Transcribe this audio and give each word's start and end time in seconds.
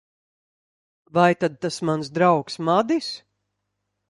Vai 1.15 1.33
tad 1.41 1.53
tas 1.61 1.77
mans 1.87 2.07
draugs, 2.17 2.53
Madis? 2.65 3.07